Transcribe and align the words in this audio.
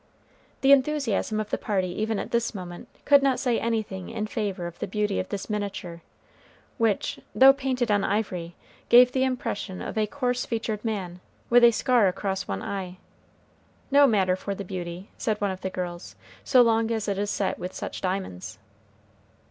The 0.61 0.71
enthusiasm 0.71 1.39
of 1.39 1.51
the 1.51 1.59
party 1.59 1.89
even 1.89 2.17
at 2.17 2.31
this 2.31 2.55
moment 2.55 2.87
could 3.05 3.21
not 3.21 3.39
say 3.39 3.59
anything 3.59 4.09
in 4.09 4.25
favor 4.25 4.65
of 4.65 4.79
the 4.79 4.87
beauty 4.87 5.19
of 5.19 5.29
this 5.29 5.47
miniature, 5.47 6.01
which, 6.79 7.19
though 7.35 7.53
painted 7.53 7.91
on 7.91 8.03
ivory, 8.03 8.55
gave 8.89 9.11
the 9.11 9.23
impression 9.23 9.79
of 9.79 9.99
a 9.99 10.07
coarse 10.07 10.43
featured 10.43 10.83
man, 10.83 11.19
with 11.51 11.63
a 11.63 11.69
scar 11.69 12.07
across 12.07 12.47
one 12.47 12.63
eye. 12.63 12.97
"No 13.91 14.07
matter 14.07 14.35
for 14.35 14.55
the 14.55 14.65
beauty," 14.65 15.11
said 15.19 15.39
one 15.39 15.51
of 15.51 15.61
the 15.61 15.69
girls, 15.69 16.15
"so 16.43 16.63
long 16.63 16.89
as 16.89 17.07
it 17.07 17.19
is 17.19 17.29
set 17.29 17.59
with 17.59 17.71
such 17.75 18.01
diamonds." 18.01 18.57